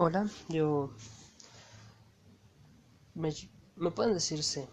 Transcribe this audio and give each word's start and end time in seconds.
Hola, 0.00 0.28
yo 0.48 0.92
me, 3.16 3.34
me 3.74 3.90
pueden 3.90 4.14
decirse, 4.14 4.68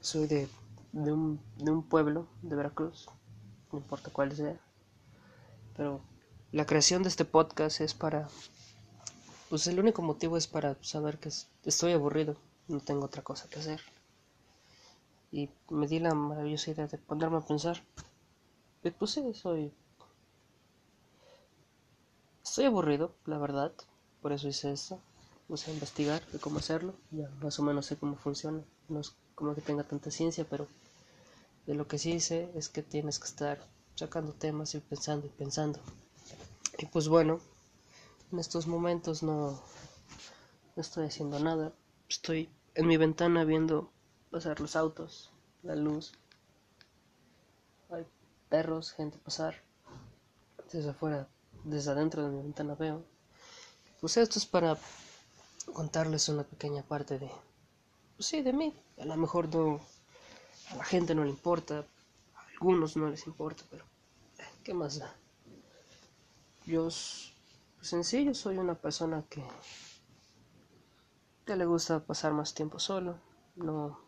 soy 0.00 0.28
de, 0.28 0.48
de, 0.92 1.10
un, 1.10 1.40
de 1.56 1.72
un 1.72 1.82
pueblo 1.82 2.28
de 2.40 2.54
Veracruz, 2.54 3.08
no 3.72 3.80
importa 3.80 4.12
cuál 4.12 4.30
sea, 4.36 4.56
pero 5.76 6.00
la 6.52 6.64
creación 6.64 7.02
de 7.02 7.08
este 7.08 7.24
podcast 7.24 7.80
es 7.80 7.92
para, 7.92 8.28
pues 9.48 9.66
el 9.66 9.80
único 9.80 10.00
motivo 10.00 10.36
es 10.36 10.46
para 10.46 10.76
saber 10.80 11.18
que 11.18 11.30
estoy 11.64 11.90
aburrido, 11.90 12.36
no 12.68 12.78
tengo 12.78 13.06
otra 13.06 13.22
cosa 13.22 13.48
que 13.48 13.58
hacer. 13.58 13.80
Y 15.32 15.50
me 15.70 15.88
di 15.88 15.98
la 15.98 16.14
maravillosa 16.14 16.70
idea 16.70 16.86
de 16.86 16.98
ponerme 16.98 17.38
a 17.38 17.40
pensar, 17.40 17.82
y 18.84 18.90
pues 18.92 19.10
sí, 19.10 19.34
soy... 19.34 19.74
Estoy 22.44 22.66
aburrido, 22.66 23.16
la 23.26 23.38
verdad, 23.38 23.72
por 24.20 24.32
eso 24.32 24.48
hice 24.48 24.72
esto. 24.72 25.00
Puse 25.48 25.70
a 25.70 25.74
investigar 25.74 26.24
de 26.26 26.38
cómo 26.38 26.58
hacerlo. 26.58 26.94
Ya 27.10 27.28
más 27.42 27.58
o 27.58 27.62
menos 27.62 27.86
sé 27.86 27.96
cómo 27.96 28.16
funciona. 28.16 28.62
No 28.88 29.00
es 29.00 29.14
como 29.34 29.54
que 29.54 29.60
tenga 29.60 29.84
tanta 29.84 30.10
ciencia, 30.10 30.46
pero 30.48 30.68
de 31.66 31.74
lo 31.74 31.88
que 31.88 31.98
sí 31.98 32.20
sé 32.20 32.50
es 32.54 32.68
que 32.68 32.82
tienes 32.82 33.18
que 33.18 33.26
estar 33.26 33.58
sacando 33.96 34.32
temas 34.32 34.74
y 34.74 34.80
pensando 34.80 35.26
y 35.26 35.30
pensando. 35.30 35.80
Y 36.78 36.86
pues 36.86 37.08
bueno, 37.08 37.40
en 38.32 38.38
estos 38.38 38.66
momentos 38.66 39.22
no, 39.22 39.60
no 40.76 40.82
estoy 40.82 41.06
haciendo 41.06 41.38
nada. 41.40 41.72
Estoy 42.08 42.48
en 42.74 42.86
mi 42.86 42.96
ventana 42.96 43.44
viendo 43.44 43.90
pasar 44.30 44.60
los 44.60 44.76
autos, 44.76 45.30
la 45.62 45.74
luz. 45.74 46.12
Hay 47.90 48.06
perros, 48.48 48.92
gente 48.92 49.18
pasar. 49.18 49.56
Desde 50.72 50.90
afuera, 50.90 51.28
desde 51.64 51.90
adentro 51.90 52.22
de 52.22 52.30
mi 52.30 52.42
ventana 52.42 52.74
veo 52.76 53.04
pues 54.00 54.16
esto 54.16 54.38
es 54.38 54.46
para 54.46 54.78
contarles 55.74 56.28
una 56.28 56.42
pequeña 56.42 56.82
parte 56.82 57.18
de, 57.18 57.30
pues 58.16 58.26
sí, 58.26 58.42
de 58.42 58.52
mí. 58.52 58.74
A 58.98 59.04
lo 59.04 59.16
mejor 59.16 59.54
no, 59.54 59.80
a 60.70 60.76
la 60.76 60.84
gente 60.84 61.14
no 61.14 61.24
le 61.24 61.30
importa, 61.30 61.80
a 62.34 62.40
algunos 62.54 62.96
no 62.96 63.08
les 63.08 63.26
importa, 63.26 63.62
pero 63.70 63.84
eh, 64.38 64.44
¿qué 64.64 64.74
más 64.74 64.98
da? 64.98 65.14
Yo, 66.66 66.84
pues 66.84 67.92
en 67.92 68.04
sí, 68.04 68.24
yo 68.24 68.34
soy 68.34 68.58
una 68.58 68.74
persona 68.74 69.24
que, 69.28 69.42
que 71.44 71.56
le 71.56 71.66
gusta 71.66 72.00
pasar 72.00 72.32
más 72.32 72.54
tiempo 72.54 72.78
solo, 72.78 73.18
no, 73.56 73.98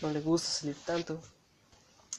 no 0.00 0.10
le 0.10 0.20
gusta 0.20 0.48
salir 0.48 0.76
tanto. 0.86 1.20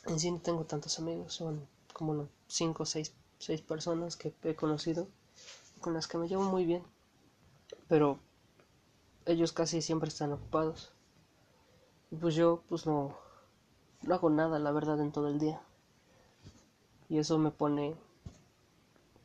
En 0.06 0.20
sí 0.20 0.30
no 0.30 0.40
tengo 0.40 0.66
tantos 0.66 1.00
amigos, 1.00 1.34
son 1.34 1.66
como 1.94 2.28
cinco 2.48 2.84
o 2.84 2.86
seis, 2.86 3.14
seis 3.40 3.62
personas 3.62 4.18
que 4.18 4.34
he 4.44 4.56
conocido 4.56 5.08
con 5.80 5.94
las 5.94 6.08
que 6.08 6.18
me 6.18 6.28
llevo 6.28 6.44
muy 6.44 6.66
bien, 6.66 6.84
pero 7.88 8.20
ellos 9.26 9.52
casi 9.52 9.82
siempre 9.82 10.10
están 10.10 10.34
ocupados. 10.34 10.92
Y 12.12 12.16
pues 12.16 12.36
yo 12.36 12.64
pues 12.70 12.86
no, 12.86 13.18
no 14.02 14.16
hago 14.16 14.30
nada, 14.30 14.60
la 14.60 14.72
verdad, 14.72 15.00
en 15.02 15.12
todo 15.12 15.28
el 15.28 15.40
día. 15.40 15.62
Y 17.10 17.18
eso 17.18 17.38
me 17.38 17.52
pone, 17.52 17.96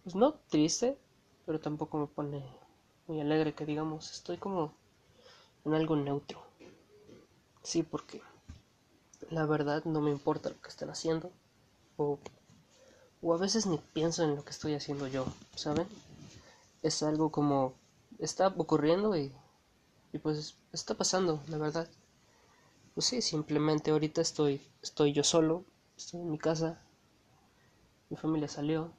pues 0.02 0.14
no 0.14 0.34
triste, 0.48 0.98
pero 1.46 1.60
tampoco 1.60 1.98
me 1.98 2.06
pone 2.06 2.44
muy 3.06 3.20
alegre, 3.20 3.54
que 3.54 3.66
digamos, 3.66 4.10
estoy 4.10 4.36
como 4.36 4.72
en 5.64 5.74
algo 5.74 5.96
neutro. 5.96 6.42
Sí, 7.62 7.82
porque 7.82 8.22
la 9.30 9.46
verdad 9.46 9.84
no 9.84 10.00
me 10.00 10.10
importa 10.10 10.50
lo 10.50 10.60
que 10.60 10.68
estén 10.68 10.90
haciendo. 10.90 11.30
O, 11.96 12.18
o 13.20 13.34
a 13.34 13.38
veces 13.38 13.66
ni 13.66 13.78
pienso 13.78 14.22
en 14.22 14.36
lo 14.36 14.44
que 14.44 14.50
estoy 14.50 14.74
haciendo 14.74 15.08
yo, 15.08 15.26
¿saben? 15.54 15.86
es 16.82 17.02
algo 17.02 17.30
como 17.30 17.74
está 18.18 18.48
ocurriendo 18.48 19.16
y, 19.16 19.32
y 20.12 20.18
pues 20.18 20.56
está 20.72 20.94
pasando, 20.94 21.42
la 21.48 21.58
verdad. 21.58 21.88
Pues 22.94 23.06
sí, 23.06 23.22
simplemente 23.22 23.90
ahorita 23.90 24.20
estoy, 24.20 24.60
estoy 24.82 25.12
yo 25.12 25.22
solo, 25.22 25.64
estoy 25.96 26.20
en 26.20 26.30
mi 26.30 26.38
casa, 26.38 26.82
mi 28.10 28.16
familia 28.16 28.48
salió, 28.48 28.92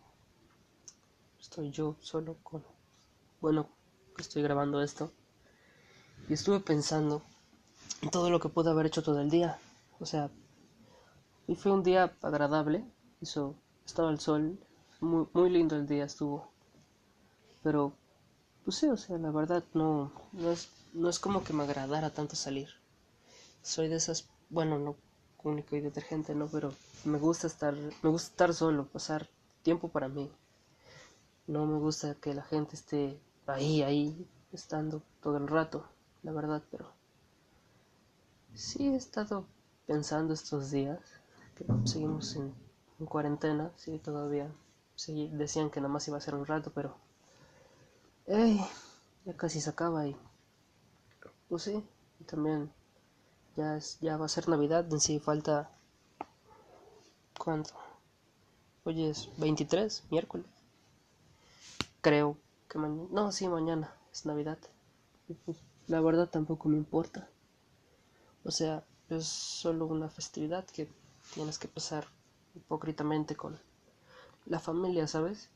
estoy 1.39 1.71
yo 1.71 1.95
solo 1.99 2.37
con, 2.43 2.63
bueno, 3.41 3.67
estoy 4.17 4.41
grabando 4.41 4.81
esto 4.81 5.11
y 6.29 6.33
estuve 6.33 6.61
pensando 6.61 7.21
en 8.01 8.09
todo 8.09 8.29
lo 8.29 8.39
que 8.39 8.49
pude 8.49 8.69
haber 8.69 8.85
hecho 8.85 9.03
todo 9.03 9.19
el 9.19 9.29
día, 9.29 9.59
o 9.99 10.05
sea, 10.05 10.29
y 11.47 11.55
fue 11.55 11.73
un 11.73 11.83
día 11.83 12.15
agradable, 12.21 12.85
hizo, 13.19 13.55
estaba 13.85 14.11
el 14.11 14.19
sol, 14.19 14.57
muy, 15.01 15.27
muy 15.33 15.49
lindo 15.49 15.75
el 15.75 15.87
día 15.87 16.05
estuvo 16.05 16.49
pero, 17.63 17.93
pues 18.63 18.77
sí, 18.77 18.87
o 18.87 18.97
sea, 18.97 19.17
la 19.17 19.31
verdad 19.31 19.63
no, 19.73 20.11
no, 20.33 20.51
es, 20.51 20.69
no 20.93 21.09
es 21.09 21.19
como 21.19 21.43
que 21.43 21.53
me 21.53 21.63
agradara 21.63 22.09
tanto 22.11 22.35
salir. 22.35 22.69
Soy 23.61 23.87
de 23.89 23.95
esas, 23.97 24.27
bueno, 24.49 24.79
no 24.79 24.95
único 25.43 25.75
y 25.75 25.81
detergente, 25.81 26.35
no, 26.35 26.47
pero 26.47 26.73
me 27.05 27.17
gusta 27.17 27.47
estar, 27.47 27.73
me 27.75 28.09
gusta 28.09 28.29
estar 28.31 28.53
solo, 28.53 28.87
pasar 28.87 29.27
tiempo 29.63 29.89
para 29.89 30.09
mí. 30.09 30.29
No 31.47 31.65
me 31.65 31.79
gusta 31.79 32.15
que 32.15 32.33
la 32.33 32.43
gente 32.43 32.75
esté 32.75 33.19
ahí, 33.47 33.81
ahí, 33.81 34.27
estando 34.53 35.01
todo 35.21 35.37
el 35.37 35.47
rato, 35.47 35.85
la 36.23 36.31
verdad, 36.31 36.63
pero 36.71 36.91
sí 38.53 38.89
he 38.89 38.95
estado 38.95 39.45
pensando 39.87 40.33
estos 40.33 40.71
días 40.71 40.99
que 41.55 41.65
seguimos 41.85 42.35
en, 42.35 42.53
en 42.99 43.05
cuarentena, 43.05 43.71
sí, 43.77 43.99
todavía 43.99 44.51
sí, 44.95 45.29
decían 45.33 45.69
que 45.69 45.79
nada 45.81 45.93
más 45.93 46.07
iba 46.07 46.17
a 46.17 46.21
ser 46.21 46.35
un 46.35 46.45
rato, 46.45 46.71
pero 46.73 46.95
Ey, 48.31 48.63
ya 49.25 49.33
casi 49.35 49.59
se 49.59 49.71
acaba 49.71 50.05
y 50.05 50.15
pues 51.47 51.63
sí, 51.63 51.83
y 52.19 52.23
también 52.25 52.71
ya 53.55 53.75
es, 53.75 53.97
ya 54.01 54.17
va 54.17 54.27
a 54.27 54.29
ser 54.29 54.47
Navidad, 54.47 54.85
en 54.93 54.99
sí 54.99 55.17
falta 55.17 55.71
¿cuánto? 57.39 57.73
Hoy 58.83 59.05
es 59.05 59.31
23, 59.37 60.03
miércoles. 60.11 60.45
Creo 62.01 62.37
que 62.69 62.77
mañana, 62.77 63.09
no, 63.09 63.31
sí, 63.31 63.47
mañana 63.47 63.95
es 64.13 64.27
Navidad. 64.27 64.59
Pues 65.43 65.57
la 65.87 65.99
verdad 65.99 66.29
tampoco 66.29 66.69
me 66.69 66.77
importa. 66.77 67.27
O 68.43 68.51
sea, 68.51 68.85
es 69.09 69.25
solo 69.25 69.87
una 69.87 70.07
festividad 70.07 70.65
que 70.67 70.87
tienes 71.33 71.57
que 71.57 71.67
pasar 71.67 72.05
hipócritamente 72.53 73.35
con 73.35 73.59
la 74.45 74.59
familia, 74.59 75.07
¿sabes? 75.07 75.49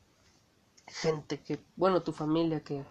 Gente 0.86 1.40
que, 1.40 1.58
bueno, 1.76 2.02
tu 2.02 2.12
familia 2.12 2.60
que 2.60 2.84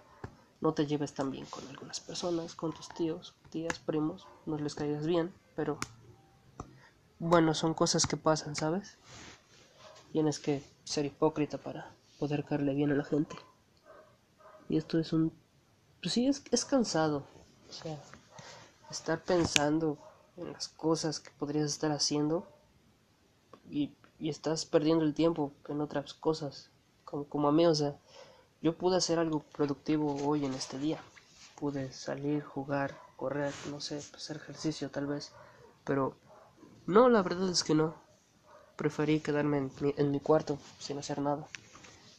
no 0.62 0.74
te 0.74 0.86
lleves 0.86 1.14
tan 1.14 1.30
bien 1.32 1.46
con 1.46 1.68
algunas 1.68 2.00
personas, 2.00 2.56
con 2.56 2.72
tus 2.72 2.90
tíos, 2.90 3.36
tías, 3.50 3.80
primos, 3.80 4.28
no 4.46 4.58
les 4.58 4.76
caigas 4.76 5.06
bien, 5.06 5.34
pero 5.56 5.78
bueno, 7.20 7.54
son 7.54 7.74
cosas 7.74 8.06
que 8.06 8.18
pasan, 8.18 8.56
¿sabes? 8.56 8.98
Tienes 10.12 10.40
que 10.40 10.64
ser 10.84 11.06
hipócrita 11.06 11.58
para 11.58 11.94
poder 12.20 12.46
caerle 12.46 12.74
bien 12.74 12.92
a 12.92 12.96
la 12.96 13.04
gente. 13.04 13.36
Y 14.70 14.78
esto 14.78 15.00
es 15.00 15.14
un... 15.14 15.34
Pues 16.02 16.14
sí, 16.14 16.28
es, 16.28 16.44
es 16.52 16.66
cansado. 16.66 17.26
O 17.70 17.74
sea, 17.74 17.98
estar 18.90 19.24
pensando 19.24 19.98
en 20.38 20.52
las 20.52 20.68
cosas 20.68 21.20
que 21.20 21.32
podrías 21.32 21.66
estar 21.66 21.92
haciendo 21.92 22.48
y, 23.70 23.94
y 24.20 24.30
estás 24.30 24.66
perdiendo 24.66 25.04
el 25.04 25.14
tiempo 25.14 25.54
en 25.68 25.82
otras 25.82 26.14
cosas 26.14 26.70
como, 27.30 27.48
a 27.48 27.52
mí, 27.52 27.66
o 27.66 27.76
sea, 27.76 27.96
yo 28.62 28.78
pude 28.78 28.98
hacer 28.98 29.20
algo 29.20 29.40
productivo 29.40 30.16
hoy 30.26 30.46
en 30.46 30.54
este 30.54 30.78
día. 30.78 31.00
Pude 31.56 31.92
salir, 31.92 32.44
jugar, 32.44 32.98
correr, 33.16 33.54
no 33.70 33.80
sé, 33.80 33.98
hacer 33.98 34.38
ejercicio 34.38 34.90
tal 34.90 35.08
vez. 35.08 35.32
Pero 35.84 36.16
no, 36.86 37.10
la 37.10 37.22
verdad 37.22 37.50
es 37.50 37.64
que 37.64 37.76
no. 37.76 37.96
Preferí 38.76 39.20
quedarme 39.20 39.58
en 39.58 39.72
mi, 39.80 39.94
en 39.98 40.12
mi 40.12 40.20
cuarto 40.20 40.58
sin 40.80 40.98
hacer 40.98 41.20
nada, 41.20 41.48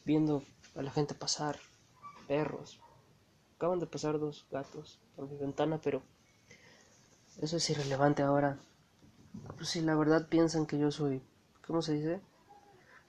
viendo 0.05 0.43
a 0.75 0.81
la 0.81 0.91
gente 0.91 1.13
pasar, 1.13 1.59
perros. 2.27 2.79
Acaban 3.57 3.79
de 3.79 3.87
pasar 3.87 4.19
dos 4.19 4.45
gatos 4.51 4.99
por 5.15 5.29
mi 5.29 5.37
ventana, 5.37 5.79
pero 5.83 6.01
eso 7.41 7.57
es 7.57 7.69
irrelevante 7.69 8.23
ahora. 8.23 8.57
Pues 9.57 9.69
si 9.69 9.81
la 9.81 9.95
verdad 9.95 10.27
piensan 10.29 10.65
que 10.65 10.77
yo 10.77 10.91
soy, 10.91 11.21
¿cómo 11.65 11.81
se 11.81 11.93
dice? 11.93 12.21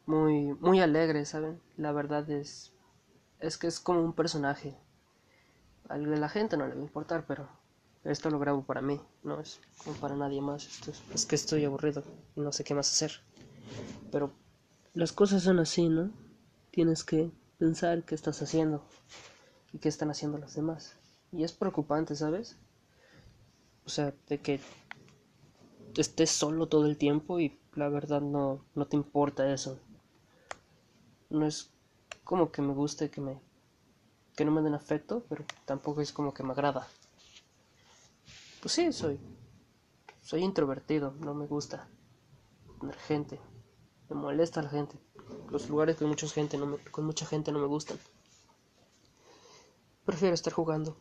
Muy, 0.06 0.54
muy 0.60 0.80
alegre, 0.80 1.24
¿saben? 1.24 1.60
La 1.76 1.92
verdad 1.92 2.28
es, 2.30 2.72
es 3.40 3.58
que 3.58 3.66
es 3.66 3.80
como 3.80 4.00
un 4.00 4.12
personaje. 4.12 4.76
A 5.88 5.98
la 5.98 6.28
gente 6.28 6.56
no 6.56 6.66
le 6.66 6.74
va 6.74 6.80
a 6.80 6.84
importar, 6.84 7.26
pero 7.26 7.48
esto 8.04 8.30
lo 8.30 8.38
grabo 8.38 8.64
para 8.64 8.80
mí, 8.80 9.00
no 9.22 9.40
es 9.40 9.60
como 9.84 9.96
para 9.96 10.16
nadie 10.16 10.40
más. 10.40 10.66
Esto 10.66 10.92
es, 10.92 11.02
es 11.12 11.26
que 11.26 11.34
estoy 11.34 11.64
aburrido 11.64 12.02
y 12.36 12.40
no 12.40 12.52
sé 12.52 12.64
qué 12.64 12.74
más 12.74 12.90
hacer. 12.90 13.12
Pero 14.10 14.32
las 14.94 15.12
cosas 15.12 15.42
son 15.42 15.58
así, 15.58 15.88
¿no? 15.88 16.10
Tienes 16.70 17.04
que 17.04 17.30
pensar 17.58 18.04
qué 18.04 18.14
estás 18.14 18.40
haciendo 18.42 18.84
y 19.72 19.78
qué 19.78 19.88
están 19.88 20.10
haciendo 20.10 20.38
los 20.38 20.54
demás. 20.54 20.96
Y 21.32 21.42
es 21.42 21.52
preocupante, 21.52 22.14
¿sabes? 22.14 22.56
O 23.84 23.88
sea, 23.88 24.14
de 24.28 24.38
que 24.38 24.60
estés 25.96 26.30
solo 26.30 26.68
todo 26.68 26.86
el 26.86 26.96
tiempo 26.96 27.40
y 27.40 27.58
la 27.74 27.88
verdad 27.88 28.20
no, 28.20 28.64
no 28.74 28.86
te 28.86 28.96
importa 28.96 29.52
eso 29.52 29.78
no 31.30 31.46
es 31.46 31.70
como 32.24 32.50
que 32.50 32.62
me 32.62 32.72
guste 32.72 33.10
que 33.10 33.20
me 33.20 33.40
que 34.36 34.44
no 34.44 34.50
me 34.50 34.60
den 34.60 34.74
afecto, 34.74 35.24
pero 35.28 35.44
tampoco 35.64 36.02
es 36.02 36.12
como 36.12 36.34
que 36.34 36.42
me 36.42 36.52
agrada. 36.52 36.86
Pues 38.60 38.72
sí, 38.74 38.92
soy 38.92 39.18
soy 40.26 40.42
introvertido, 40.42 41.14
no 41.20 41.34
me 41.34 41.46
gusta 41.46 41.88
tener 42.80 42.96
gente. 42.96 43.40
Me 44.08 44.16
molesta 44.16 44.60
la 44.60 44.68
gente. 44.68 44.98
Los 45.50 45.68
lugares 45.68 45.96
con 45.96 46.08
mucha 46.08 46.28
gente 46.28 46.58
no 46.58 46.66
me, 46.66 46.78
con 46.78 47.04
mucha 47.04 47.26
gente 47.26 47.52
no 47.52 47.60
me 47.60 47.66
gustan. 47.66 47.96
Prefiero 50.04 50.34
estar 50.34 50.52
jugando. 50.52 50.96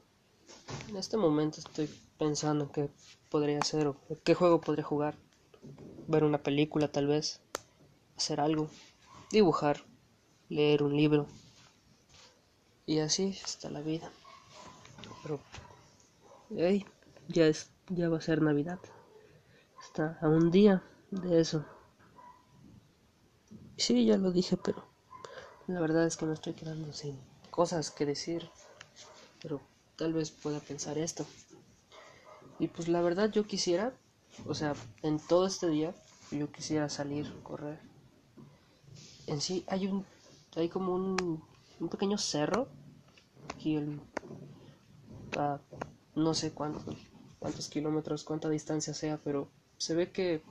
En 0.90 0.98
este 0.98 1.18
momento 1.18 1.60
estoy 1.60 1.90
pensando 2.20 2.66
en 2.66 2.70
qué 2.70 2.90
podría 3.32 3.60
hacer 3.60 3.88
o 3.88 3.98
qué 4.24 4.36
juego 4.36 4.62
podría 4.62 4.84
jugar. 4.84 5.16
Ver 6.08 6.24
una 6.24 6.44
película 6.44 6.92
tal 6.92 7.08
vez. 7.08 7.42
Hacer 8.16 8.40
algo. 8.40 8.70
Dibujar. 9.32 9.84
Leer 10.50 10.84
un 10.84 10.96
libro. 10.96 11.28
Y 12.86 13.00
así 13.00 13.38
está 13.44 13.70
la 13.70 13.82
vida. 13.82 14.12
Pero 15.24 15.40
hey, 16.56 16.86
ya 17.28 17.48
es 17.48 17.70
ya 17.90 18.10
va 18.10 18.18
a 18.18 18.22
ser 18.22 18.42
Navidad. 18.42 18.80
Está 19.82 20.18
a 20.22 20.28
un 20.28 20.52
día 20.52 20.84
de 21.12 21.40
eso. 21.40 21.66
Sí, 23.78 24.06
ya 24.06 24.18
lo 24.18 24.32
dije, 24.32 24.58
pero 24.58 24.86
la 25.68 25.80
verdad 25.80 26.06
es 26.06 26.18
que 26.18 26.26
me 26.26 26.34
estoy 26.34 26.54
quedando 26.54 26.94
sin 26.94 27.20
cosas 27.52 27.92
que 27.92 28.06
decir. 28.06 28.50
Pero 29.42 29.62
tal 29.96 30.14
vez 30.14 30.32
pueda 30.32 30.60
pensar 30.60 30.98
esto. 30.98 31.26
Y 32.58 32.68
pues 32.68 32.88
la 32.88 33.02
verdad 33.02 33.30
yo 33.32 33.46
quisiera, 33.46 33.94
o 34.48 34.56
sea, 34.56 34.74
en 35.04 35.20
todo 35.20 35.46
este 35.46 35.68
día 35.70 35.94
yo 36.32 36.52
quisiera 36.52 36.90
salir, 36.90 37.32
correr. 37.44 37.80
En 39.28 39.42
sí 39.42 39.66
hay 39.68 39.88
un 39.88 40.06
hay 40.56 40.70
como 40.70 40.96
un, 40.96 41.44
un 41.80 41.90
pequeño 41.90 42.18
cerro 42.18 42.68
aquí 43.54 43.76
el, 43.76 44.00
no 46.16 46.34
sé 46.34 46.52
cuántos 46.52 46.96
cuántos 47.46 47.70
kilómetros, 47.70 48.24
cuánta 48.24 48.50
distancia 48.50 48.96
sea, 48.96 49.20
pero 49.24 49.48
se 49.78 49.94
ve 49.94 50.12
que, 50.12 50.42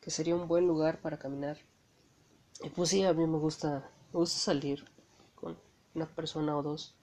que 0.00 0.12
sería 0.12 0.36
un 0.36 0.46
buen 0.46 0.64
lugar 0.64 1.00
para 1.00 1.18
caminar. 1.18 1.58
Y 2.62 2.68
pues 2.68 2.90
sí, 2.90 3.02
a 3.02 3.12
mí 3.12 3.26
me 3.26 3.38
gusta, 3.38 3.90
me 4.12 4.20
gusta 4.20 4.38
salir 4.38 4.84
con 5.34 5.56
una 5.92 6.06
persona 6.06 6.56
o 6.56 6.62
dos 6.62 6.94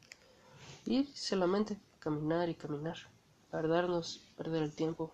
y 0.86 1.04
solamente 1.14 1.78
caminar 2.00 2.48
y 2.48 2.56
caminar, 2.56 2.96
perdernos, 3.52 4.22
perder 4.38 4.64
el 4.64 4.74
tiempo, 4.74 5.12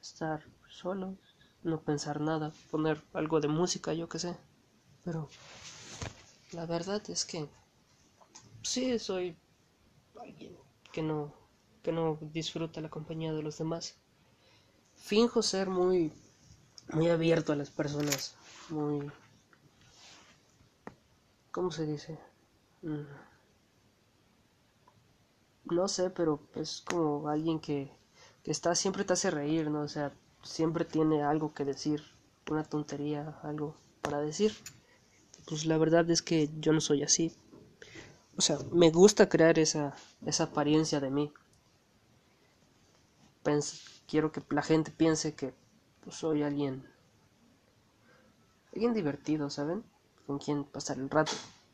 estar 0.00 0.42
solo, 0.70 1.16
no 1.62 1.82
pensar 1.82 2.18
nada, 2.18 2.50
poner 2.70 3.02
algo 3.12 3.40
de 3.40 3.48
música, 3.48 3.92
yo 3.92 4.08
que 4.08 4.18
sé. 4.18 4.38
Pero 5.04 5.28
la 6.54 6.66
verdad 6.66 7.02
es 7.10 7.24
que 7.24 7.48
sí 8.62 8.98
soy 8.98 9.36
alguien 10.20 10.56
que 10.92 11.02
no 11.02 11.32
que 11.82 11.92
no 11.92 12.18
disfruta 12.32 12.80
la 12.80 12.88
compañía 12.88 13.32
de 13.34 13.42
los 13.42 13.58
demás. 13.58 13.94
Finjo 14.96 15.42
ser 15.42 15.68
muy 15.68 16.12
muy 16.92 17.08
abierto 17.08 17.52
a 17.52 17.56
las 17.56 17.70
personas, 17.70 18.36
muy 18.70 19.10
¿cómo 21.50 21.70
se 21.70 21.86
dice? 21.86 22.18
Mm. 22.82 23.04
No 25.66 25.88
sé, 25.88 26.10
pero 26.10 26.40
es 26.54 26.82
como 26.82 27.28
alguien 27.28 27.58
que, 27.60 27.90
que 28.42 28.50
está 28.50 28.74
siempre 28.74 29.04
te 29.04 29.12
hace 29.14 29.30
reír, 29.30 29.70
¿no? 29.70 29.80
O 29.82 29.88
sea, 29.88 30.12
siempre 30.42 30.84
tiene 30.84 31.22
algo 31.22 31.54
que 31.54 31.64
decir, 31.64 32.02
una 32.50 32.64
tontería, 32.64 33.38
algo 33.42 33.74
para 34.02 34.20
decir. 34.20 34.52
Pues 35.46 35.66
la 35.66 35.78
verdad 35.78 36.10
es 36.10 36.22
que 36.22 36.50
yo 36.58 36.72
no 36.72 36.80
soy 36.80 37.02
así. 37.02 37.32
O 38.36 38.40
sea, 38.40 38.58
me 38.72 38.90
gusta 38.90 39.28
crear 39.28 39.58
esa, 39.58 39.94
esa 40.26 40.44
apariencia 40.44 41.00
de 41.00 41.10
mí 41.10 41.32
quiero 44.06 44.32
que 44.32 44.42
la 44.50 44.62
gente 44.62 44.90
piense 44.90 45.34
que 45.34 45.54
pues, 46.02 46.16
soy 46.16 46.42
alguien 46.42 46.86
alguien 48.72 48.94
divertido, 48.94 49.50
¿saben? 49.50 49.84
Con 50.26 50.38
quien 50.38 50.64
pasar 50.64 50.98
el 50.98 51.10
rato, 51.10 51.32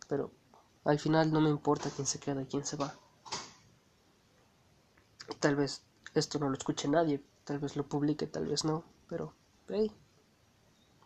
pero 0.09 0.31
al 0.85 0.99
final 0.99 1.33
no 1.33 1.41
me 1.41 1.51
importa 1.51 1.91
quién 1.91 2.07
se 2.07 2.19
queda 2.19 2.43
y 2.43 2.47
quién 2.47 2.65
se 2.65 2.77
va. 2.77 2.95
Tal 5.39 5.57
vez 5.57 5.83
esto 6.15 6.39
no 6.39 6.49
lo 6.49 6.57
escuche 6.57 6.89
nadie, 6.89 7.23
tal 7.45 7.59
vez 7.59 7.77
lo 7.77 7.87
publique, 7.87 8.27
tal 8.27 8.47
vez 8.47 8.65
no, 8.65 8.85
pero 9.09 9.35
hey, 9.69 9.91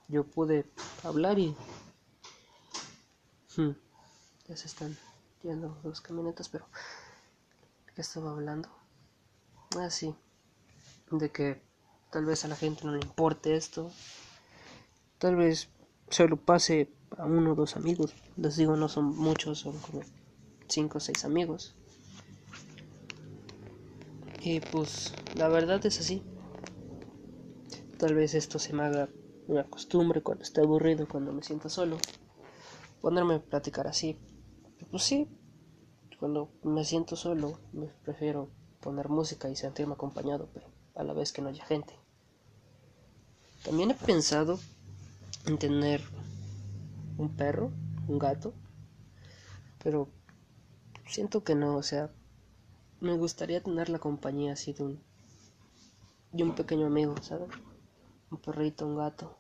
yo 0.09 0.25
pude 0.25 0.69
hablar 1.05 1.39
y 1.39 1.55
hmm, 3.57 3.73
ya 4.49 4.57
se 4.57 4.67
están 4.67 4.97
yendo 5.43 5.79
dos 5.83 6.01
camionetas, 6.01 6.49
pero 6.49 6.67
¿de 7.87 7.93
qué 7.95 8.01
estaba 8.01 8.31
hablando? 8.31 8.69
Ah, 9.77 9.91
sí 9.91 10.15
de 11.11 11.31
que 11.31 11.61
tal 12.11 12.25
vez 12.25 12.45
a 12.45 12.49
la 12.49 12.57
gente 12.57 12.85
no 12.85 12.93
le 12.93 13.01
importe 13.01 13.57
esto, 13.57 13.91
tal 15.19 15.37
vez 15.37 15.69
se 16.09 16.29
lo 16.29 16.37
pase 16.37 16.89
a 17.17 17.25
uno 17.25 17.53
o 17.53 17.55
dos 17.55 17.77
amigos, 17.77 18.15
les 18.37 18.57
digo 18.57 18.77
no 18.77 18.89
son 18.89 19.17
muchos, 19.17 19.61
son 19.61 19.79
como 19.79 20.03
cinco 20.69 20.99
o 20.99 21.01
seis 21.01 21.25
amigos. 21.25 21.75
Y 24.41 24.61
pues 24.61 25.15
la 25.35 25.49
verdad 25.49 25.85
es 25.87 26.01
así. 26.01 26.23
Tal 27.97 28.15
vez 28.15 28.35
esto 28.35 28.59
se 28.59 28.75
me 28.75 28.83
haga 28.83 29.09
una 29.47 29.65
costumbre 29.65 30.21
cuando 30.21 30.45
esté 30.45 30.61
aburrido, 30.61 31.09
cuando 31.09 31.33
me 31.33 31.43
sienta 31.43 31.71
solo. 31.71 31.97
Ponerme 33.05 33.35
a 33.35 33.39
platicar 33.39 33.87
así. 33.87 34.19
Pues 34.91 35.03
sí, 35.03 35.29
cuando 36.19 36.49
me 36.63 36.87
siento 36.87 37.17
solo, 37.17 37.59
me 37.75 37.89
prefiero 37.89 38.49
poner 38.81 39.11
música 39.11 39.51
y 39.51 39.57
sentirme 39.57 39.93
acompañado, 39.93 40.49
pero 40.55 40.69
a 40.95 41.05
la 41.05 41.13
vez 41.13 41.31
que 41.31 41.43
no 41.43 41.51
haya 41.51 41.67
gente. 41.67 41.93
También 43.63 43.91
he 43.91 43.95
pensado 43.95 44.59
en 45.45 45.59
tener 45.59 46.01
un 47.19 47.29
perro, 47.37 47.71
un 48.09 48.19
gato, 48.19 48.55
pero 49.83 50.09
siento 51.07 51.45
que 51.45 51.55
no, 51.55 51.77
o 51.77 51.83
sea, 51.83 52.11
me 53.01 53.19
gustaría 53.19 53.63
tener 53.63 53.91
la 53.91 53.99
compañía 53.99 54.55
así 54.55 54.73
de 54.73 54.83
un, 54.83 55.03
de 56.33 56.43
un 56.43 56.55
pequeño 56.55 56.87
amigo, 56.87 57.15
¿sabes? 57.21 57.51
Un 58.31 58.39
perrito, 58.39 58.87
un 58.87 58.97
gato. 58.97 59.37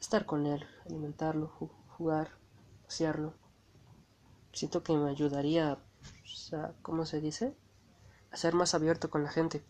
Estar 0.00 0.26
con 0.26 0.46
él, 0.46 0.64
alimentarlo, 0.84 1.52
jugar. 2.02 2.30
Siento 4.52 4.82
que 4.82 4.92
me 4.94 5.10
ayudaría, 5.10 5.78
sea, 6.24 6.74
¿cómo 6.82 7.06
se 7.06 7.20
dice? 7.20 7.56
A 8.30 8.36
ser 8.36 8.54
más 8.54 8.74
abierto 8.74 9.08
con 9.10 9.22
la 9.22 9.30
gente 9.30 9.64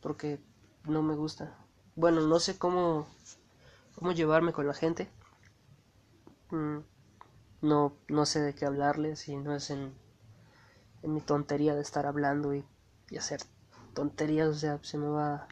porque 0.00 0.40
no 0.84 1.02
me 1.02 1.14
gusta. 1.14 1.56
Bueno, 1.96 2.20
no 2.22 2.40
sé 2.40 2.58
cómo, 2.58 3.06
cómo 3.94 4.12
llevarme 4.12 4.52
con 4.52 4.66
la 4.66 4.74
gente. 4.74 5.10
Mm, 6.50 6.78
no, 7.62 7.92
no 8.08 8.26
sé 8.26 8.40
de 8.40 8.54
qué 8.54 8.64
hablarles 8.64 9.28
y 9.28 9.36
no 9.36 9.54
es 9.54 9.70
en, 9.70 9.92
en 11.02 11.14
mi 11.14 11.20
tontería 11.20 11.74
de 11.74 11.82
estar 11.82 12.06
hablando 12.06 12.54
y, 12.54 12.64
y, 13.10 13.16
hacer 13.16 13.40
tonterías. 13.94 14.48
O 14.48 14.54
sea, 14.54 14.78
se 14.82 14.98
me 14.98 15.08
va... 15.08 15.48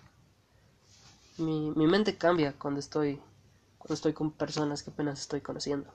Mi, 1.39 1.71
mi 1.73 1.87
mente 1.87 2.17
cambia 2.17 2.55
cuando 2.59 2.81
estoy, 2.81 3.21
estoy 3.95 4.13
con 4.13 4.33
personas 4.33 4.83
que 4.83 4.91
apenas 4.91 5.21
estoy 5.21 5.41
conociendo. 5.41 5.93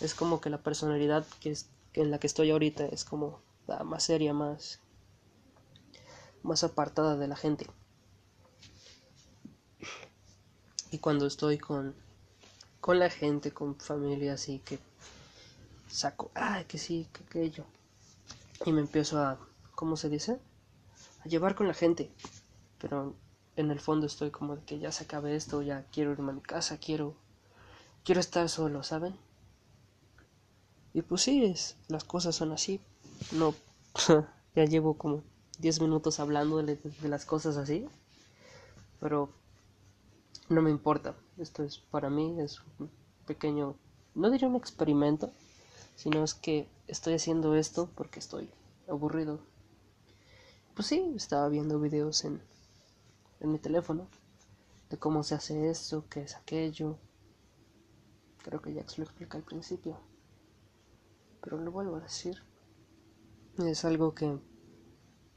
Es 0.00 0.14
como 0.14 0.40
que 0.40 0.50
la 0.50 0.58
personalidad 0.58 1.26
que, 1.40 1.50
es, 1.50 1.68
que 1.92 2.02
en 2.02 2.10
la 2.10 2.18
que 2.18 2.26
estoy 2.26 2.50
ahorita 2.50 2.86
es 2.86 3.04
como 3.04 3.40
la 3.66 3.84
más 3.84 4.04
seria, 4.04 4.32
más 4.32 4.80
más 6.42 6.64
apartada 6.64 7.16
de 7.16 7.28
la 7.28 7.36
gente. 7.36 7.66
Y 10.90 10.98
cuando 10.98 11.26
estoy 11.26 11.58
con, 11.58 11.94
con 12.80 12.98
la 12.98 13.08
gente, 13.08 13.52
con 13.52 13.76
familia, 13.76 14.34
así 14.34 14.58
que 14.58 14.78
saco, 15.88 16.30
ah, 16.34 16.64
que 16.68 16.78
sí, 16.78 17.08
que 17.12 17.24
aquello. 17.24 17.64
Y 18.66 18.72
me 18.72 18.80
empiezo 18.80 19.20
a, 19.20 19.38
¿cómo 19.74 19.96
se 19.96 20.08
dice? 20.08 20.38
A 21.24 21.28
llevar 21.28 21.54
con 21.54 21.66
la 21.66 21.74
gente. 21.74 22.10
Pero 22.78 23.14
en 23.56 23.70
el 23.70 23.80
fondo 23.80 24.06
estoy 24.06 24.30
como 24.30 24.56
de 24.56 24.62
que 24.64 24.78
ya 24.78 24.92
se 24.92 25.04
acabe 25.04 25.36
esto, 25.36 25.62
ya 25.62 25.84
quiero 25.92 26.12
irme 26.12 26.30
a 26.30 26.34
mi 26.34 26.40
casa, 26.40 26.78
quiero, 26.78 27.14
quiero 28.04 28.20
estar 28.20 28.48
solo, 28.48 28.82
¿saben? 28.82 29.14
Y 30.94 31.02
pues 31.02 31.22
sí, 31.22 31.44
es, 31.44 31.76
las 31.88 32.04
cosas 32.04 32.34
son 32.34 32.52
así. 32.52 32.80
No, 33.32 33.54
ya 34.54 34.64
llevo 34.64 34.94
como 34.94 35.22
10 35.58 35.80
minutos 35.80 36.20
hablando 36.20 36.62
de, 36.62 36.78
las 37.02 37.24
cosas 37.24 37.56
así. 37.56 37.86
Pero 39.00 39.30
no 40.48 40.62
me 40.62 40.70
importa. 40.70 41.14
Esto 41.38 41.62
es 41.62 41.78
para 41.78 42.10
mí, 42.10 42.36
es 42.40 42.60
un 42.78 42.90
pequeño, 43.26 43.74
no 44.14 44.30
diría 44.30 44.48
un 44.48 44.56
experimento, 44.56 45.30
sino 45.96 46.22
es 46.24 46.34
que 46.34 46.68
estoy 46.86 47.14
haciendo 47.14 47.54
esto 47.54 47.88
porque 47.94 48.18
estoy 48.18 48.50
aburrido. 48.88 49.40
Pues 50.74 50.88
sí, 50.88 51.12
estaba 51.16 51.48
viendo 51.48 51.80
videos 51.80 52.24
en, 52.24 52.42
en 53.42 53.50
mi 53.52 53.58
teléfono 53.58 54.06
de 54.88 54.98
cómo 54.98 55.24
se 55.24 55.34
hace 55.34 55.68
esto, 55.68 56.04
qué 56.08 56.22
es 56.22 56.36
aquello. 56.36 56.96
Creo 58.44 58.62
que 58.62 58.72
ya 58.72 58.84
lo 58.96 59.04
expliqué 59.04 59.36
al 59.36 59.42
principio. 59.42 59.98
pero 61.40 61.58
lo 61.58 61.72
vuelvo 61.72 61.96
a 61.96 62.00
decir. 62.00 62.40
Es 63.58 63.84
algo 63.84 64.14
que, 64.14 64.38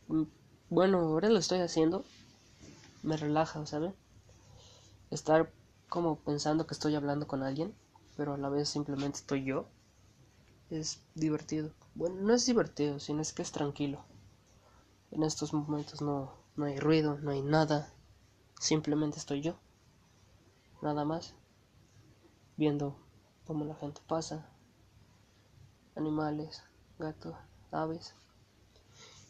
mm, 0.08 0.24
bueno, 0.70 1.00
ahora 1.00 1.30
lo 1.30 1.40
estoy 1.40 1.60
haciendo, 1.60 2.06
me 3.02 3.18
relaja, 3.18 3.66
¿saben? 3.66 3.96
Estar 5.10 5.52
como 5.90 6.18
pensando 6.18 6.68
que 6.68 6.76
estoy 6.76 6.94
hablando 6.94 7.28
con 7.28 7.42
alguien, 7.42 7.74
pero 8.16 8.34
a 8.36 8.38
la 8.38 8.50
vez 8.50 8.70
simplemente 8.70 9.18
estoy 9.18 9.46
yo, 9.46 9.68
es 10.70 11.02
divertido. 11.16 11.72
Bueno, 11.96 12.18
no 12.22 12.34
es 12.34 12.46
divertido, 12.46 13.00
sino 13.00 13.22
es 13.22 13.34
que 13.34 13.42
es 13.42 13.52
tranquilo. 13.52 14.06
En 15.12 15.24
estos 15.24 15.54
momentos 15.54 16.02
no, 16.02 16.34
no 16.56 16.66
hay 16.66 16.78
ruido, 16.80 17.18
no 17.20 17.32
hay 17.32 17.42
nada, 17.42 17.95
simplemente 18.60 19.18
estoy 19.18 19.42
yo, 19.42 19.58
nada 20.82 21.06
más, 21.06 21.36
viendo 22.58 22.98
cómo 23.46 23.66
la 23.66 23.76
gente 23.76 24.02
pasa, 24.08 24.50
animales, 25.96 26.64
gatos, 27.00 27.36
aves. 27.72 28.16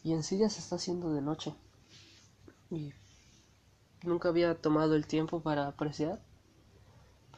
Y 0.02 0.12
en 0.12 0.22
sí 0.22 0.38
ya 0.38 0.48
se 0.48 0.60
está 0.60 0.76
haciendo 0.76 1.12
de 1.12 1.20
noche. 1.20 1.54
Y 2.70 2.92
nunca 4.02 4.28
había 4.28 4.60
tomado 4.60 4.94
el 4.94 5.06
tiempo 5.06 5.42
para 5.42 5.66
apreciar. 5.66 6.22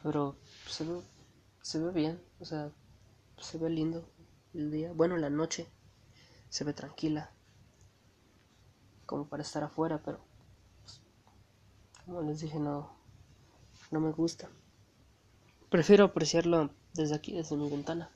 Pero 0.03 0.35
se 0.67 0.83
ve, 0.85 1.01
se 1.61 1.79
ve 1.79 1.91
bien, 1.91 2.21
o 2.39 2.45
sea, 2.45 2.71
se 3.37 3.57
ve 3.57 3.69
lindo 3.69 4.09
el 4.53 4.71
día. 4.71 4.93
Bueno, 4.93 5.17
la 5.17 5.29
noche 5.29 5.67
se 6.49 6.63
ve 6.63 6.73
tranquila. 6.73 7.31
Como 9.05 9.27
para 9.27 9.43
estar 9.43 9.63
afuera, 9.63 10.01
pero 10.03 10.28
como 12.09 12.23
les 12.23 12.41
dije, 12.41 12.59
no, 12.59 12.89
no 13.91 13.99
me 13.99 14.11
gusta. 14.11 14.49
Prefiero 15.69 16.05
apreciarlo 16.05 16.71
desde 16.95 17.13
aquí, 17.13 17.33
desde 17.33 17.55
mi 17.55 17.69
ventana. 17.69 18.09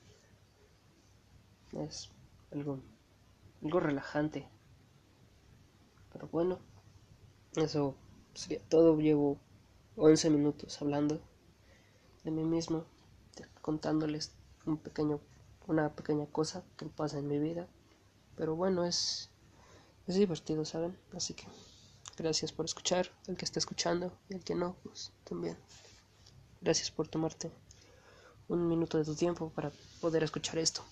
Es 1.72 2.10
algo, 2.52 2.80
algo 3.62 3.80
relajante. 3.80 4.48
Pero 6.12 6.28
bueno, 6.28 6.58
eso 7.54 7.94
sería 8.34 8.60
todo. 8.68 8.98
Llevo 8.98 9.38
11 9.96 10.28
minutos 10.28 10.82
hablando 10.82 11.20
de 12.24 12.32
mí 12.32 12.42
mismo, 12.42 12.84
contándoles 13.62 14.32
un 14.66 14.76
pequeño, 14.76 15.20
una 15.68 15.94
pequeña 15.94 16.26
cosa 16.26 16.64
que 16.76 16.86
pasa 16.86 17.18
en 17.18 17.28
mi 17.28 17.38
vida. 17.38 17.68
Pero 18.36 18.56
bueno, 18.56 18.84
es, 18.84 19.30
es 20.08 20.16
divertido, 20.16 20.64
¿saben? 20.64 20.98
Así 21.12 21.34
que 21.34 21.44
gracias 22.16 22.52
por 22.52 22.64
escuchar, 22.64 23.10
el 23.26 23.36
que 23.36 23.44
está 23.44 23.58
escuchando 23.58 24.12
y 24.28 24.34
el 24.34 24.44
que 24.44 24.54
no, 24.54 24.76
pues 24.82 25.12
también. 25.24 25.56
Gracias 26.60 26.90
por 26.90 27.08
tomarte 27.08 27.50
un 28.48 28.68
minuto 28.68 28.98
de 28.98 29.04
tu 29.04 29.14
tiempo 29.14 29.50
para 29.50 29.70
poder 30.00 30.22
escuchar 30.22 30.58
esto. 30.58 30.82